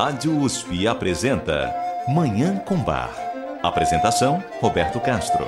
[0.00, 1.74] Rádio USP apresenta
[2.06, 3.12] Manhã com Bar.
[3.64, 5.44] Apresentação: Roberto Castro.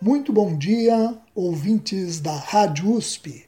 [0.00, 3.44] Muito bom dia, ouvintes da Rádio USP.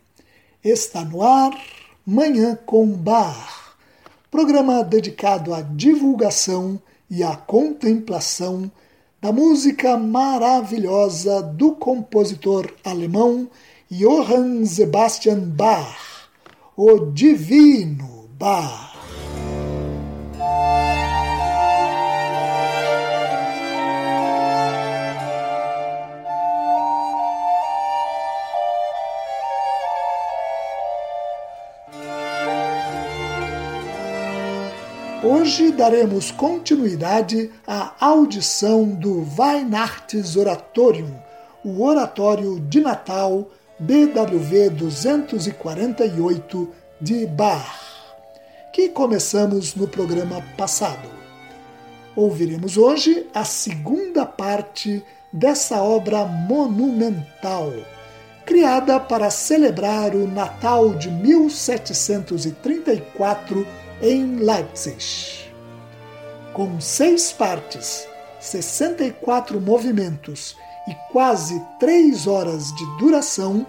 [0.63, 1.59] Está no ar
[2.05, 3.46] Manhã com Bar
[4.37, 8.71] programa dedicado à divulgação e à contemplação
[9.19, 13.49] da música maravilhosa do compositor alemão
[13.91, 16.29] Johann Sebastian Bach,
[16.77, 18.86] o Divino Bach.
[35.23, 41.11] Hoje daremos continuidade à audição do Weihnachtsoratorium,
[41.65, 47.67] o Oratório de Natal BWV 248 de Bach,
[48.75, 51.09] que começamos no programa passado.
[52.15, 57.73] Ouviremos hoje a segunda parte dessa obra monumental,
[58.45, 63.67] criada para celebrar o Natal de 1734
[64.01, 65.51] em Leipzig.
[66.53, 68.07] Com seis partes,
[68.41, 70.57] 64 movimentos
[70.89, 73.67] e quase três horas de duração,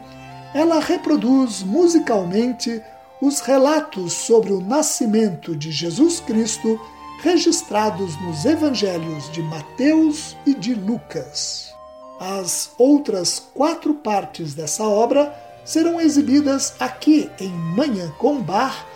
[0.54, 2.82] ela reproduz musicalmente
[3.22, 6.80] os relatos sobre o nascimento de Jesus Cristo
[7.22, 11.74] registrados nos evangelhos de Mateus e de Lucas.
[12.20, 15.36] As outras quatro partes dessa obra
[15.66, 18.87] serão exibidas aqui em Manhã com Bar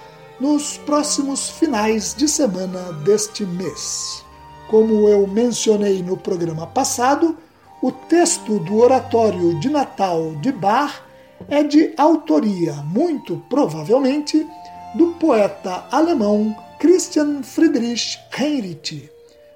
[0.42, 4.26] nos próximos finais de semana deste mês.
[4.68, 7.38] Como eu mencionei no programa passado,
[7.80, 11.04] o texto do Oratório de Natal de Bach
[11.48, 14.48] é de autoria, muito provavelmente,
[14.96, 19.12] do poeta alemão Christian Friedrich Heinrich,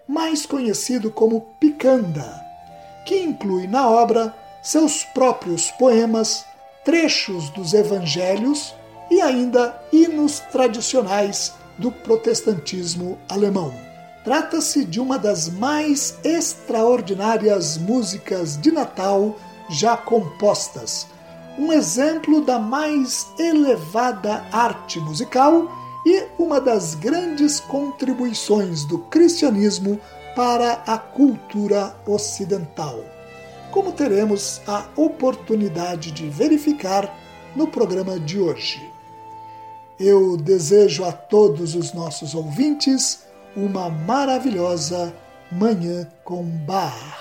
[0.07, 2.45] mais conhecido como Picanda,
[3.07, 6.45] que inclui na obra seus próprios poemas,
[6.83, 8.75] trechos dos evangelhos
[9.09, 13.73] e ainda hinos tradicionais do protestantismo alemão.
[14.23, 19.35] Trata-se de uma das mais extraordinárias músicas de Natal
[19.69, 21.07] já compostas,
[21.57, 25.71] um exemplo da mais elevada arte musical
[26.05, 29.99] e uma das grandes contribuições do cristianismo
[30.35, 32.99] para a cultura ocidental,
[33.71, 37.15] como teremos a oportunidade de verificar
[37.55, 38.94] no programa de hoje.
[39.99, 43.23] Eu desejo a todos os nossos ouvintes
[43.55, 45.15] uma maravilhosa
[45.49, 47.17] Manhã com Bar.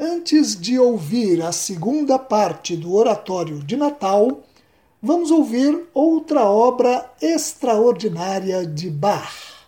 [0.00, 4.40] Antes de ouvir a segunda parte do Oratório de Natal,
[5.00, 9.59] vamos ouvir outra obra extraordinária de Bach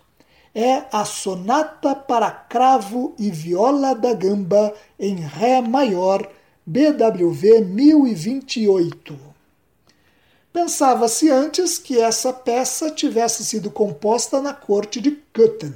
[0.55, 6.29] é a Sonata para Cravo e Viola da Gamba em Ré maior,
[6.65, 9.19] BWV 1028.
[10.51, 15.73] Pensava-se antes que essa peça tivesse sido composta na corte de Köthen.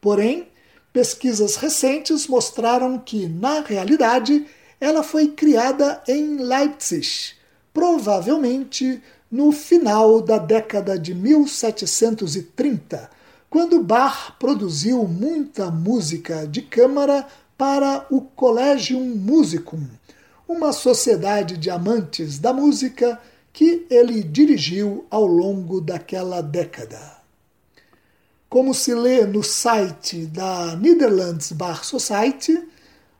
[0.00, 0.46] Porém,
[0.92, 4.46] pesquisas recentes mostraram que, na realidade,
[4.80, 7.34] ela foi criada em Leipzig,
[7.74, 13.15] provavelmente no final da década de 1730
[13.56, 17.26] quando Bach produziu muita música de câmara
[17.56, 19.82] para o Collegium Musicum,
[20.46, 23.18] uma sociedade de amantes da música
[23.54, 27.00] que ele dirigiu ao longo daquela década.
[28.46, 32.62] Como se lê no site da Netherlands Bar Society,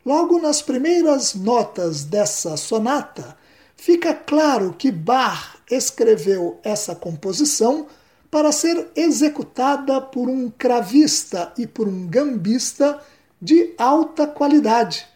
[0.05, 3.39] logo nas primeiras notas dessa sonata,
[3.75, 7.87] fica claro que Bach escreveu essa composição
[8.37, 13.03] para ser executada por um cravista e por um gambista
[13.41, 15.07] de alta qualidade,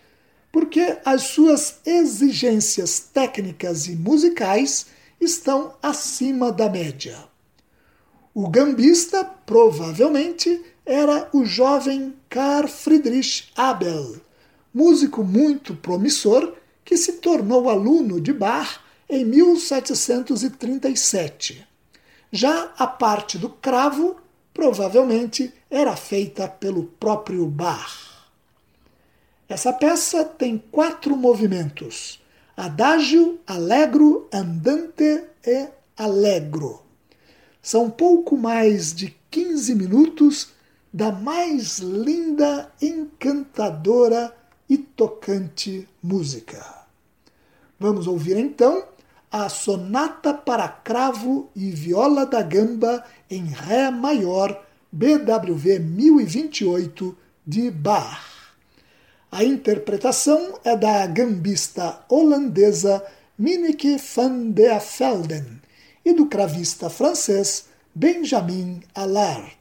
[0.51, 4.87] porque as suas exigências técnicas e musicais
[5.21, 7.19] estão acima da média.
[8.33, 14.17] O gambista provavelmente era o jovem Carl Friedrich Abel,
[14.73, 18.81] músico muito promissor que se tornou aluno de Bach
[19.11, 21.69] em 1737.
[22.33, 24.17] Já a parte do cravo
[24.55, 28.11] provavelmente era feita pelo próprio Bach.
[29.49, 32.23] Essa peça tem quatro movimentos:
[32.57, 36.83] adagio, allegro, andante e allegro.
[37.61, 40.51] São pouco mais de 15 minutos
[40.93, 44.35] da mais linda, encantadora
[44.69, 46.65] e tocante música.
[47.79, 48.85] Vamos ouvir então
[49.31, 57.17] a Sonata para Cravo e Viola da Gamba em Ré maior, BWV 1028
[57.47, 58.25] de Bach.
[59.31, 63.05] A interpretação é da gambista holandesa
[63.39, 65.63] Minneke van der Velden
[66.05, 69.60] e do cravista francês Benjamin Allard.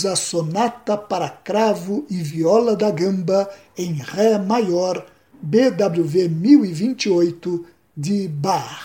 [0.00, 5.04] Ouvimos a sonata para cravo e viola da gamba em Ré maior,
[5.42, 8.82] BWV 1028, de Bach.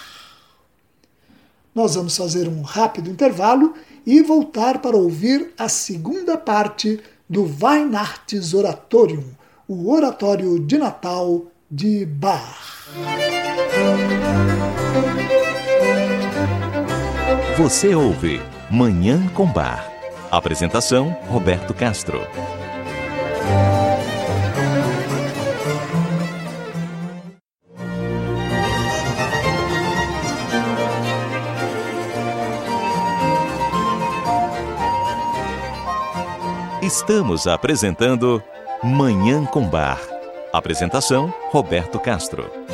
[1.74, 3.74] Nós vamos fazer um rápido intervalo
[4.06, 7.00] e voltar para ouvir a segunda parte
[7.30, 9.26] do Weihnachtsoratorium,
[9.68, 12.88] o oratório de Natal de Bach.
[17.58, 19.95] Você ouve Manhã com Bar
[20.32, 22.20] Apresentação: Roberto Castro.
[36.82, 38.44] Estamos apresentando
[38.84, 40.00] Manhã com Bar.
[40.52, 42.65] Apresentação: Roberto Castro.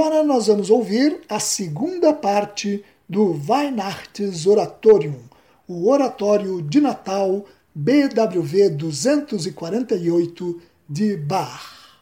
[0.00, 5.20] Agora nós vamos ouvir a segunda parte do Weihnachtsoratorium,
[5.68, 12.00] o Oratório de Natal BWV 248 de Bach.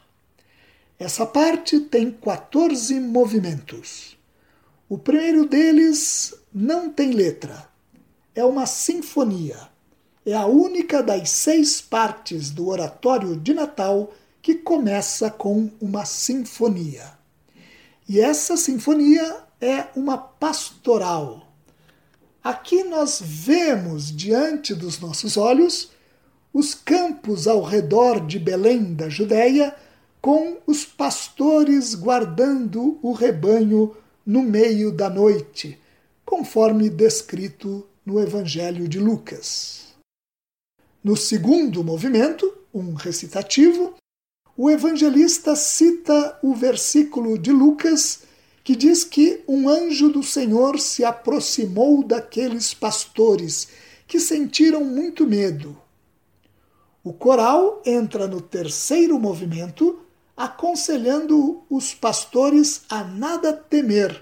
[0.97, 4.17] Essa parte tem 14 movimentos.
[4.87, 7.67] O primeiro deles não tem letra.
[8.33, 9.57] É uma sinfonia
[10.25, 17.18] é a única das seis partes do Oratório de Natal que começa com uma sinfonia.
[18.09, 21.47] E essa sinfonia é uma pastoral.
[22.43, 25.91] Aqui nós vemos diante dos nossos olhos
[26.51, 29.75] os campos ao redor de Belém da Judéia,
[30.19, 33.95] com os pastores guardando o rebanho
[34.25, 35.79] no meio da noite,
[36.25, 39.93] conforme descrito no Evangelho de Lucas.
[41.03, 43.93] No segundo movimento, um recitativo,
[44.61, 48.23] o evangelista cita o versículo de Lucas
[48.61, 53.69] que diz que um anjo do Senhor se aproximou daqueles pastores
[54.05, 55.77] que sentiram muito medo.
[57.01, 60.01] O coral entra no terceiro movimento,
[60.35, 64.21] aconselhando os pastores a nada temer,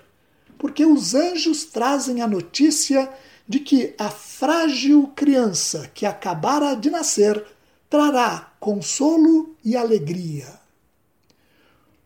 [0.59, 3.09] porque os anjos trazem a notícia
[3.47, 7.43] de que a frágil criança que acabara de nascer
[7.89, 10.59] trará consolo e alegria.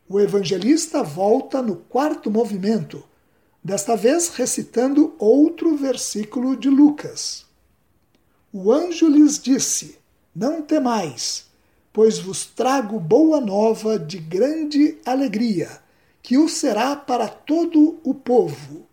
[0.08, 3.04] O evangelista volta no quarto movimento,
[3.64, 7.46] desta vez recitando outro versículo de Lucas.
[8.52, 9.98] O anjo lhes disse:
[10.36, 11.46] Não temais,
[11.94, 15.82] pois vos trago boa nova de grande alegria,
[16.22, 18.86] que o será para todo o povo.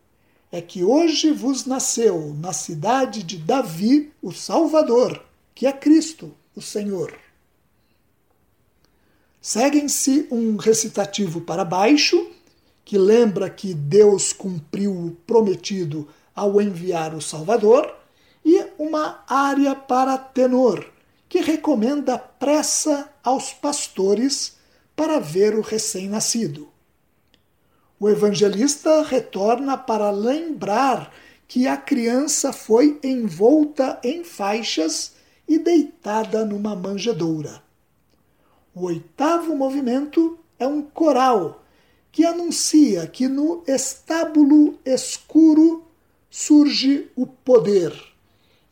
[0.51, 5.23] É que hoje vos nasceu na cidade de Davi o Salvador,
[5.55, 7.15] que é Cristo, o Senhor.
[9.41, 12.33] Seguem-se um recitativo para baixo,
[12.85, 17.95] que lembra que Deus cumpriu o prometido ao enviar o Salvador,
[18.45, 20.85] e uma área para tenor,
[21.29, 24.57] que recomenda pressa aos pastores
[24.97, 26.69] para ver o recém-nascido.
[28.01, 31.13] O evangelista retorna para lembrar
[31.47, 35.18] que a criança foi envolta em faixas
[35.49, 37.63] e deitada numa manjedoura.
[38.75, 41.65] O oitavo movimento é um coral
[42.13, 45.85] que anuncia que no estábulo escuro
[46.31, 47.93] surge o poder,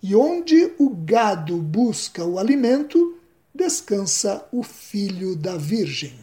[0.03, 3.19] e onde o gado busca o alimento,
[3.55, 6.15] descansa o filho da Virgem.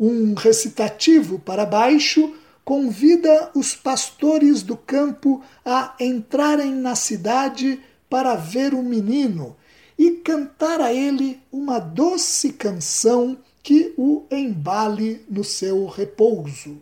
[0.00, 8.74] Um recitativo para baixo convida os pastores do campo a entrarem na cidade para ver
[8.74, 9.56] o menino
[9.98, 16.80] e cantar a ele uma doce canção que o embale no seu repouso.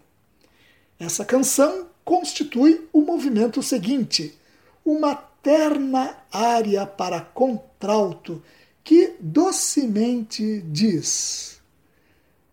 [0.99, 4.39] Essa canção constitui o movimento seguinte,
[4.85, 8.43] uma terna área para contralto
[8.85, 11.61] que docemente diz: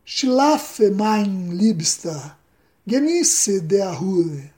[0.04, 2.38] Schlafe mein Liebster,
[2.88, 4.52] genieße der Ruhe.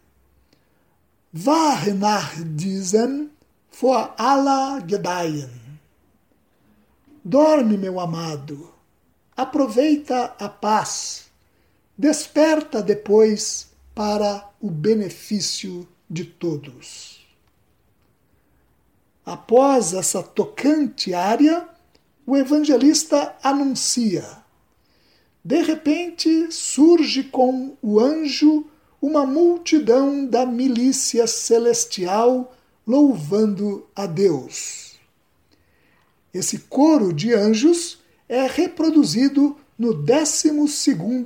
[1.34, 3.35] Wahre nach diesem
[3.80, 5.50] vor aller Gedeihen.
[7.24, 8.74] Dorme, meu amado,
[9.36, 11.30] aproveita a paz,
[11.98, 17.26] desperta depois para o benefício de todos.
[19.26, 21.68] Após essa tocante área,
[22.26, 24.26] o evangelista anuncia.
[25.44, 28.68] De repente surge com o anjo
[29.02, 32.54] uma multidão da milícia celestial
[32.86, 35.00] louvando a Deus.
[36.34, 40.52] Esse coro de anjos é reproduzido no 12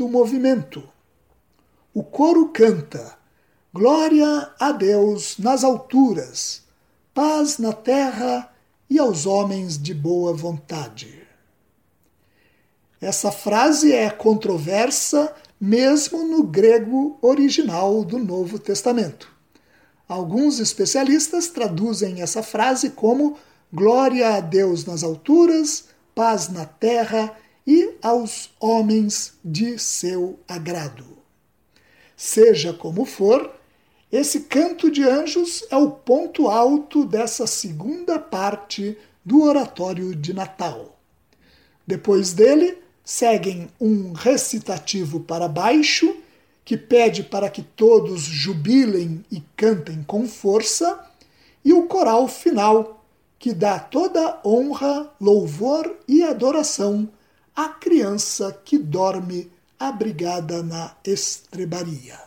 [0.08, 0.88] movimento.
[1.93, 3.17] O coro canta:
[3.74, 6.63] Glória a Deus nas alturas,
[7.13, 8.54] paz na terra
[8.89, 11.19] e aos homens de boa vontade.
[13.02, 19.38] Essa frase é controversa mesmo no grego original do Novo Testamento.
[20.10, 23.38] Alguns especialistas traduzem essa frase como
[23.72, 31.06] Glória a Deus nas alturas, paz na terra e aos homens de seu agrado.
[32.17, 33.54] Seja como for,
[34.12, 41.00] esse canto de anjos é o ponto alto dessa segunda parte do oratório de Natal.
[41.86, 46.17] Depois dele, seguem um recitativo para baixo,
[46.69, 51.03] que pede para que todos jubilem e cantem com força,
[51.65, 53.03] e o coral final,
[53.39, 57.10] que dá toda honra, louvor e adoração
[57.55, 62.19] à criança que dorme abrigada na estrebaria.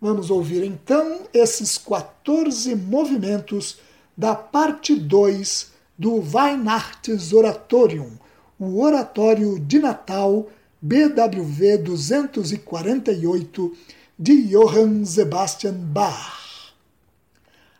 [0.00, 3.78] Vamos ouvir então esses 14 movimentos
[4.16, 8.10] da parte 2 do Weihnachtsoratorium,
[8.58, 10.48] o Oratório de Natal
[10.82, 13.72] BWV 248
[14.18, 16.74] de Johann Sebastian Bach.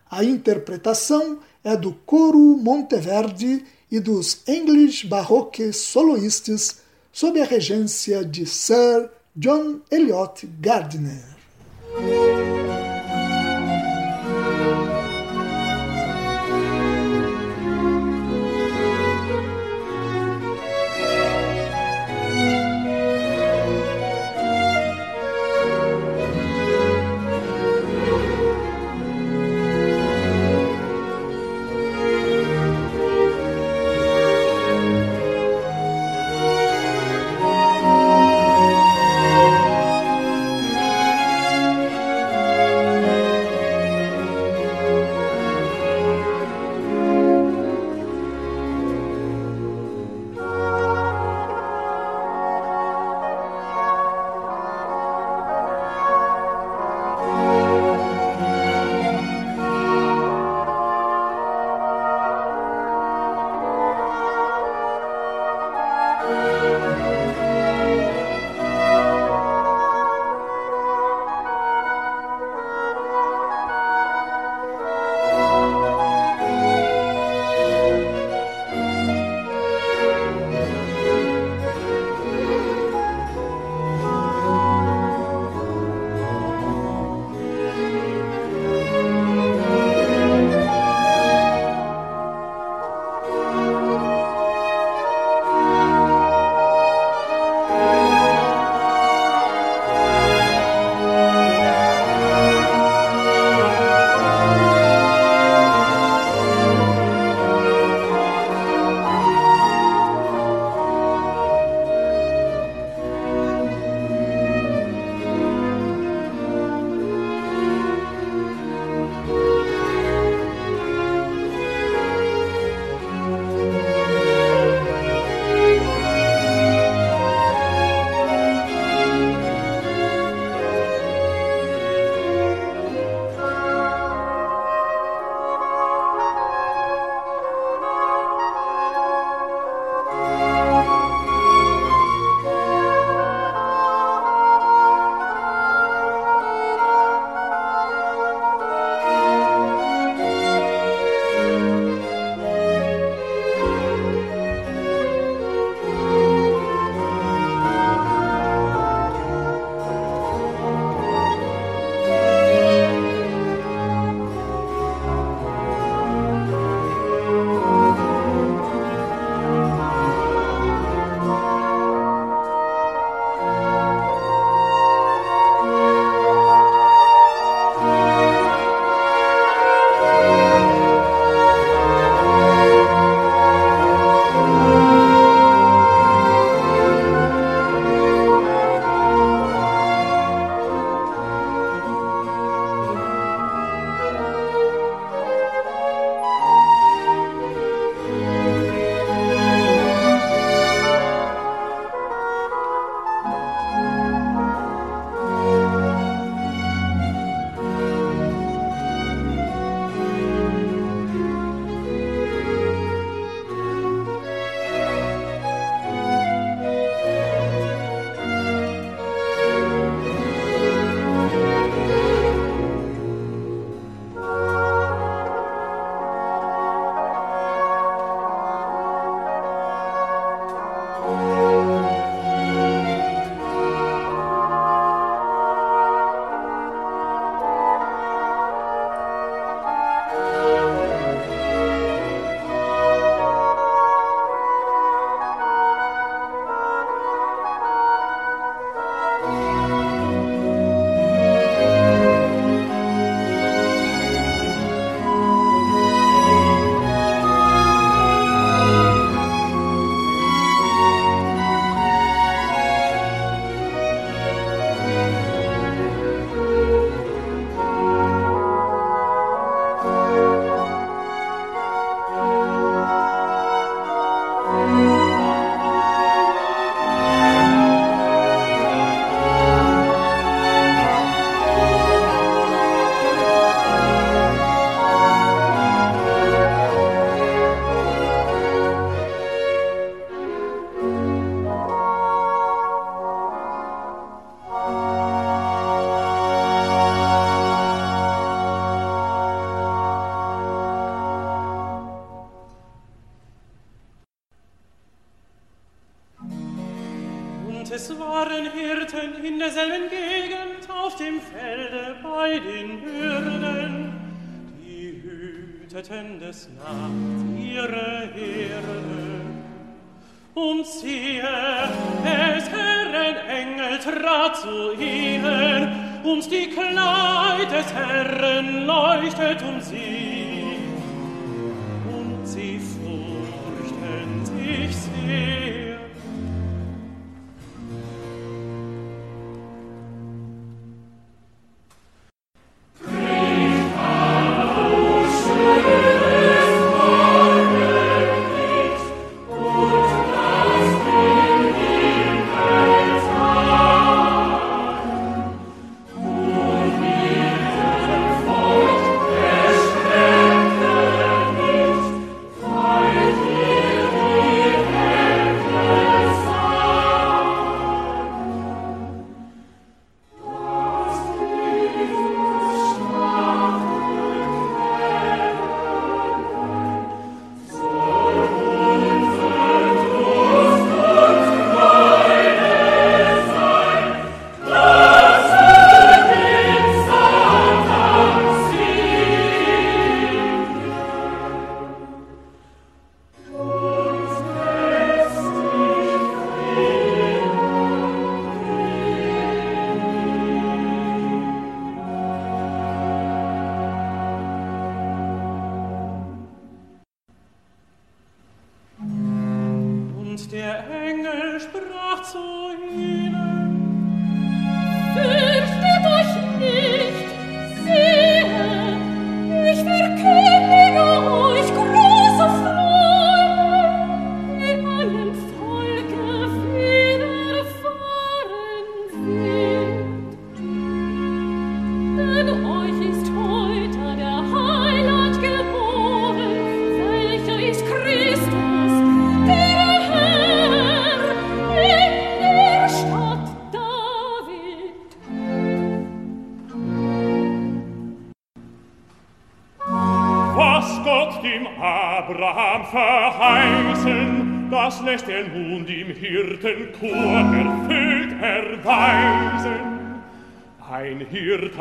[0.08, 6.80] A interpretação é do coro Monteverde e dos English Baroque Soloists
[7.12, 11.24] sob a regência de Sir John Eliot Gardiner.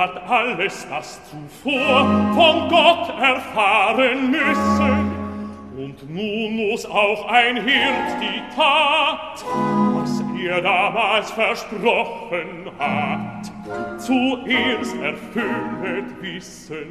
[0.02, 5.12] Hat alles das zuvor von Gott erfahren müssen.
[5.78, 9.44] Und nun muss auch ein Hirt die Tat,
[9.94, 13.52] was er damals versprochen hat,
[14.00, 16.88] zuerst erfüllet wissen.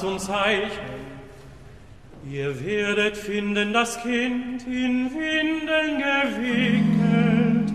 [0.00, 0.70] zum Zeichen.
[2.30, 7.72] Ihr werdet finden das Kind in Windeln gewickelt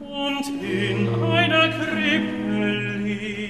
[0.00, 3.49] und in einer Krippe liegen.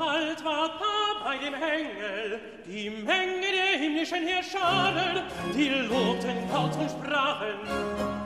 [0.00, 5.22] bald war da bei dem Engel die Menge der himmlischen Herrscharen,
[5.54, 8.19] die lobten Gott und sprachen,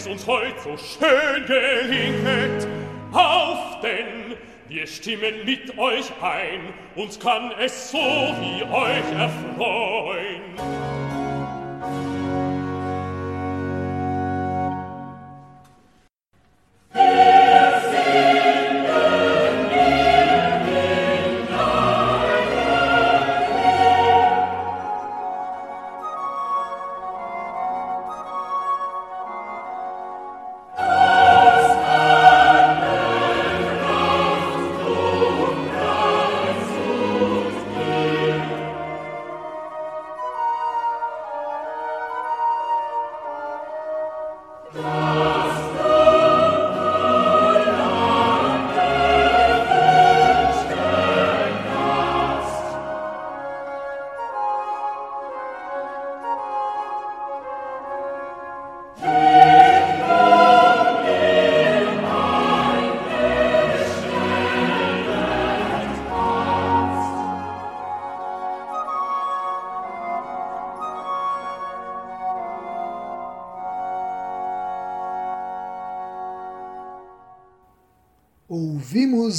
[0.00, 2.66] es uns heut so schön gelinget.
[3.12, 4.36] Auf, denn
[4.68, 10.89] wir stimmen mit euch ein, uns kann es so wie euch erfreuen.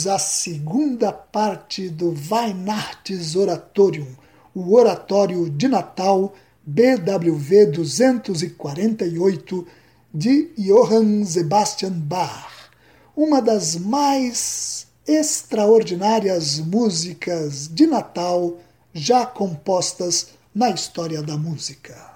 [0.07, 4.07] A segunda parte do Weihnachts Oratorium,
[4.53, 6.33] o Oratório de Natal
[6.65, 9.67] BWV 248
[10.13, 12.69] de Johann Sebastian Bach,
[13.15, 18.59] uma das mais extraordinárias músicas de Natal
[18.93, 22.11] já compostas na história da música.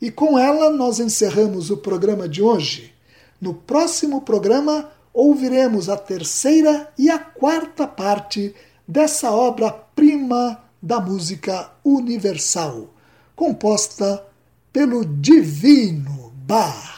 [0.00, 2.92] E com ela nós encerramos o programa de hoje.
[3.40, 8.52] No próximo programa ouviremos a terceira e a quarta parte
[8.86, 12.92] dessa obra-prima da música universal,
[13.36, 14.26] composta
[14.72, 16.92] pelo Divino Bach.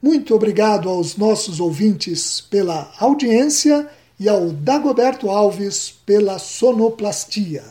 [0.00, 3.88] Muito obrigado aos nossos ouvintes pela audiência
[4.18, 7.64] e ao Dagoberto Alves pela sonoplastia.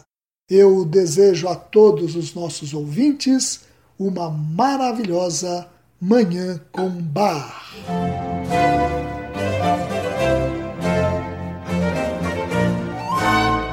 [0.49, 3.61] Eu desejo a todos os nossos ouvintes
[3.97, 5.67] uma maravilhosa
[5.99, 7.73] Manhã com Bar.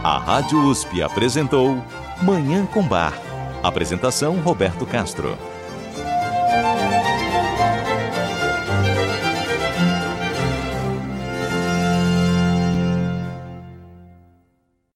[0.02, 1.84] A Rádio USP apresentou
[2.22, 3.12] Manhã com Bar.
[3.62, 5.36] Apresentação Roberto Castro.